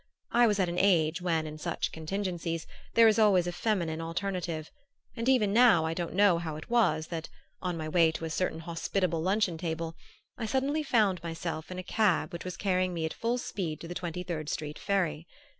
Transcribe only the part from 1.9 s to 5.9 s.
contingencies, there is always a feminine alternative; and even now